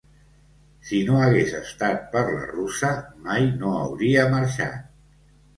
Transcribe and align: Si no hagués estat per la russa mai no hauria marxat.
Si 0.91 1.01
no 1.09 1.19
hagués 1.25 1.53
estat 1.59 2.09
per 2.15 2.25
la 2.29 2.49
russa 2.55 2.91
mai 3.29 3.47
no 3.61 3.75
hauria 3.83 4.29
marxat. 4.37 4.93